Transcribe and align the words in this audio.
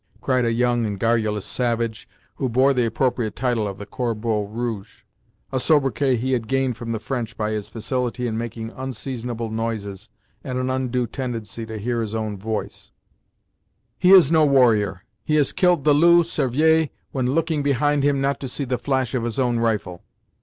cried 0.19 0.43
a 0.45 0.51
young 0.51 0.83
and 0.83 0.99
garrulous 0.99 1.45
savage, 1.45 2.09
who 2.37 2.49
bore 2.49 2.73
the 2.73 2.87
appropriate 2.87 3.35
title 3.35 3.67
of 3.67 3.77
the 3.77 3.85
Corbeau 3.85 4.45
Rouge; 4.45 5.03
a 5.51 5.59
sobriquet 5.59 6.15
he 6.15 6.31
had 6.31 6.47
gained 6.47 6.75
from 6.75 6.91
the 6.91 6.99
French 6.99 7.37
by 7.37 7.51
his 7.51 7.69
facility 7.69 8.25
in 8.25 8.35
making 8.35 8.71
unseasonable 8.75 9.51
noises, 9.51 10.09
and 10.43 10.57
an 10.57 10.71
undue 10.71 11.05
tendency 11.05 11.67
to 11.67 11.77
hear 11.77 12.01
his 12.01 12.15
own 12.15 12.35
voice; 12.35 12.89
"he 13.99 14.09
is 14.11 14.31
no 14.31 14.43
warrior; 14.43 15.03
he 15.23 15.35
has 15.35 15.53
killed 15.53 15.83
the 15.83 15.93
Loup 15.93 16.25
Cervier 16.25 16.89
when 17.11 17.33
looking 17.33 17.61
behind 17.61 18.01
him 18.01 18.19
not 18.19 18.39
to 18.39 18.47
see 18.47 18.65
the 18.65 18.79
flash 18.79 19.13
of 19.13 19.23
his 19.23 19.37
own 19.37 19.59
rifle. 19.59 20.01